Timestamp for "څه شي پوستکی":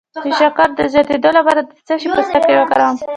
1.87-2.53